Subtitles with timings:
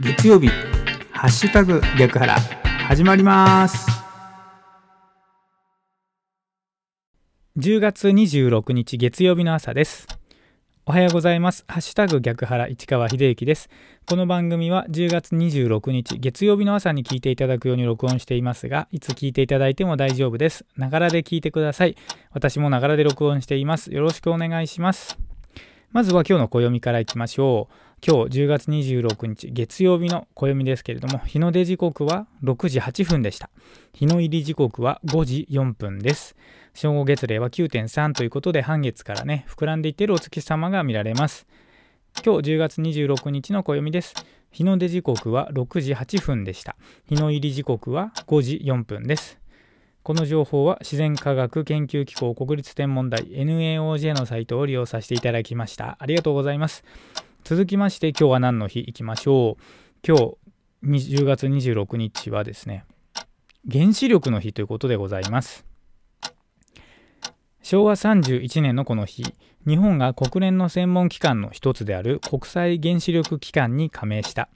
[0.00, 0.48] 月曜日
[1.12, 2.34] ハッシュタグ逆腹
[2.88, 3.86] 始まります。
[7.56, 10.08] 10月26日月曜日の朝です。
[10.84, 11.64] おはようございます。
[11.68, 13.70] ハッシュタグ逆腹市川秀幸です。
[14.06, 20.64] この番組は10月26日月曜日の朝に聞いていただくように録音していますがいつ聞いていただいても大丈夫です。
[20.76, 21.96] ながらで聞いてください。
[22.32, 23.94] 私もながらで録音しています。
[23.94, 25.23] よろしくお願いします。
[25.94, 27.74] まずは今日の暦からいきましょう。
[28.04, 33.48] 今日10月26日月曜日の暦ですけれども日の出時刻は6時8分でした。
[33.92, 36.34] 日の入り時刻は5時4分です。
[36.74, 41.46] 正午月齢は9.3ということで半月からね膨らんでいっているお月様が見られます。
[42.26, 44.14] 今日10月26日の暦です。
[44.50, 46.74] 日の出時刻は6時8分でした。
[47.08, 49.43] 日の入り時刻は5時4分です。
[50.04, 55.96] この情報は自然科学研究機構国立天文台 NAOJ のサイトを利用させていただきました。
[55.98, 56.84] ありがとうございます。
[57.42, 60.06] 続きまして今日は何の日いきましょう。
[60.06, 60.18] 今
[60.82, 62.84] 日10月26日はですね。
[63.72, 65.64] 原子力の日ということでございます。
[67.62, 69.24] 昭和31年のこの日
[69.66, 74.50] 日本が国連の専門機関の一つである国際原子力機関に加盟した。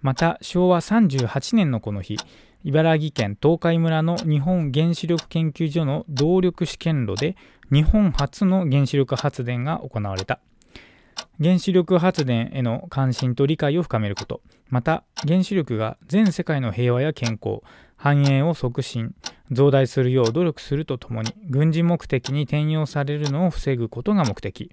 [0.00, 2.16] また昭和38年のこの日
[2.64, 7.36] 茨城県東海村の日本原子力研究所の動力試験炉で
[7.70, 10.40] 日本初の原子力発電が行われた。
[11.40, 14.40] 原子力発電への関心と理解を深めること。
[14.70, 17.60] また原子力が全世界の平和や健康
[17.96, 19.14] 繁栄を促進
[19.52, 24.72] 増大するよう努力するとともに軍事目的に転用されるのを防ぐことが目的。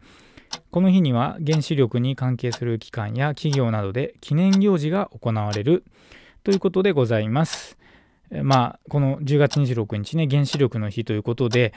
[0.71, 5.83] この日には原子力に関係する機関や企業などで記念行事が行われる。
[6.45, 7.75] ということでございます
[8.29, 11.73] まあこの10月26日ね原子力の日ということで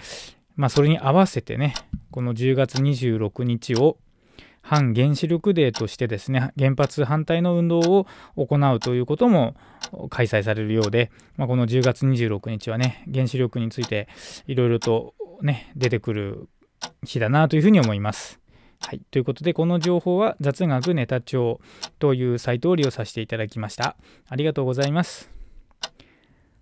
[0.56, 1.72] まあそれに合わせてね
[2.10, 3.96] この10月26日を
[4.60, 9.56] 反原子力デーとしてですね原発反対の運動を行うということも
[10.10, 14.06] 開催されるようで、まあ、この10月26日はね原子力について
[14.46, 16.48] いろいろとね出てくる
[17.04, 18.38] 日だなというふうに思います。
[18.80, 21.60] はい、ということでこの情報は雑学ネタ帳
[21.98, 23.96] というサイトを利用させていただきました。
[24.28, 25.38] ありがとうございます。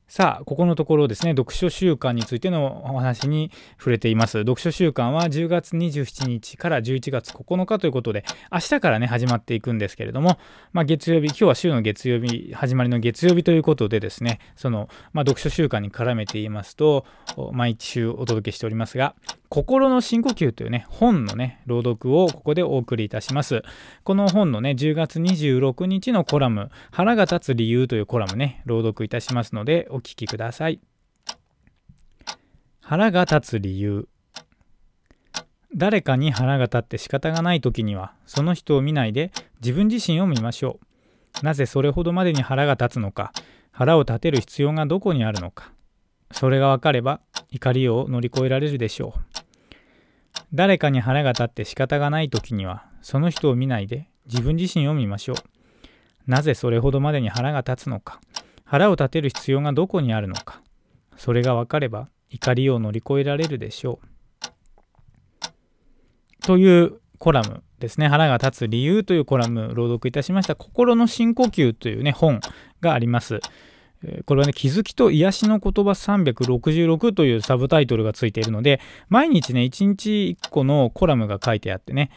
[0.08, 4.38] さあ、ここのところですね、読書週間についてのお話に触れています。
[4.38, 10.38] 読書週間は10月27日から11月9日ということで、明日からね、始まっていくんですけれども、
[10.72, 17.04] まあ、月曜日、今日は週の月曜日、始まりの月曜日ということでですね、その、まあ、読書週間に絡めて言いますと、
[17.52, 19.16] 毎週お届けしておりますが、
[19.48, 23.62] 心の深呼吸というね、本のね、朗読をここでお送りいたします。
[24.02, 30.80] この本のね、10月26日のコラム、腹が立つ理由というコラムね、朗読いたしますので、お聞きください。
[32.80, 34.08] 腹が立つ理由。
[35.74, 39.30] 誰かに腹が立って仕方がない時には、その人を見ないで
[39.60, 40.80] 自分自身を見ましょ
[41.42, 41.44] う。
[41.44, 43.32] なぜそれほどまでに腹が立つのか、
[43.72, 45.72] 腹を立てる必要がどこにあるのか。
[46.32, 47.20] それが分かれば
[47.50, 49.35] 怒りを乗り越えられるでしょう。
[50.52, 55.36] 誰かに腹が立って仕方がない時にはその人を見ないで自分自身を見ましょう。
[56.26, 58.20] なぜそれほどまでに腹が立つのか
[58.64, 60.60] 腹を立てる必要がどこにあるのか
[61.16, 64.06] それが分かれば怒りを乗り越えられるでしょう。
[66.40, 72.40] というコラムですね腹が立つ理由というコラム朗読いたしました心の深呼吸というね本
[72.80, 73.40] があります。
[74.26, 82.10] これはね、気づきと癒しの言葉366というサブタイトルがついているので、毎日ね、1日1個のコラムが書いてあってね、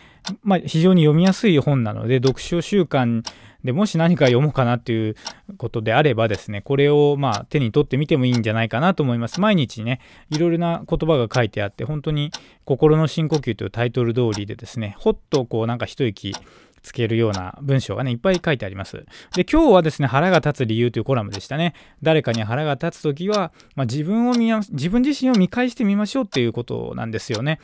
[0.43, 3.23] まあ、非常に読みやすい本なので、読書習慣
[3.63, 5.15] でもし何か読もうかなっていう
[5.57, 9.41] ことであればですね、これをまあ手に取ってみてもいいんじゃないかなと思います。
[9.41, 12.31] 毎日ね、いろいろな言葉が書いてあって、本当に
[12.63, 16.33] 心の深呼吸というタイトル通りでですね、ほっとこうなんか一息
[16.81, 19.05] つけるような文章がね、いっぱい書いてあります。
[19.35, 21.73] で、今日はですね、腹が立つ理由というコラムでしたね。
[22.01, 27.59] 誰かに腹が立つときは、まあ、自分を見や自分自身を見返してみましょうっていうことなんですよね。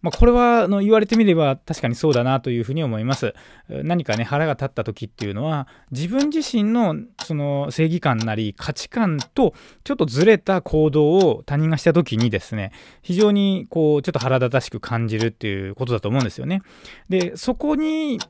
[0.00, 3.34] まあ、これはの言われてみれば確かにそうだなというふうに思います。
[3.68, 6.94] 何かね腹が立った時っていうのは自分自身の
[7.24, 9.54] その正義感なり価値観と
[9.84, 12.72] ちょっとずれた行動を他人がした時にですね
[13.02, 16.62] 非常にこうちょっと腹立たしく感じるっていうことだと思うんですよね。
[17.08, 18.20] でそこに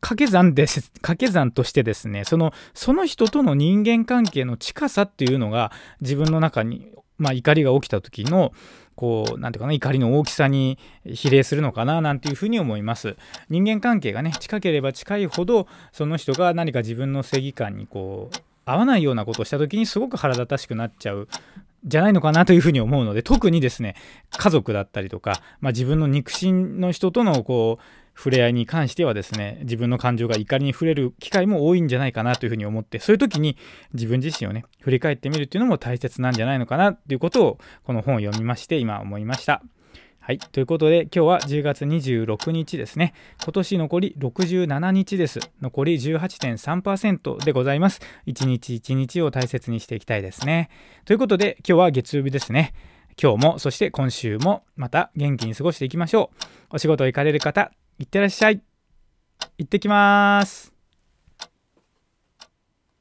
[0.00, 8.52] 掛け算です、掛け算としてですね、その、その人との人間関係の近さっていうのが自分の中に、まあ怒りが起きた時の、
[8.96, 13.16] こう、なんていうかな、怒りの大きさに比例するのかな、なんていうふうに思います。
[13.48, 18.36] 人間関係がね、近ければ近いほど、その人が何か自分の正義感にこう、
[18.66, 21.28] 合わないようなことをした時にすごく腹立たしくなっちゃう
[21.84, 23.94] じゃないのかなというふうに思うので特にですね
[24.30, 27.82] 家族だったりとか、まあ、自分の肉親の人とのこう
[28.16, 33.56] 触れ合いに関してはですね自分の感情が怒りに触れる機会も多いんじゃないかなというふうに思ってそういう時に
[33.92, 39.62] 自分自身をね振り返ってみるっていうのも大切なんじゃないのかなっていうことをこの本を読みまして今思いました。
[40.26, 40.38] はい。
[40.38, 43.12] ということで、今日は10月26日ですね。
[43.42, 45.38] 今年残り67日です。
[45.60, 48.00] 残り18.3%でございます。
[48.24, 50.70] 一日一日を大切にしていきたいですね。
[51.04, 52.72] ということで、今日は月曜日ですね。
[53.22, 56.44] 今日も、そして今週も、また元気に過ごしていきましょう。
[56.76, 58.60] お仕事行かれる方、いってらっしゃい。
[59.58, 60.73] 行ってきます。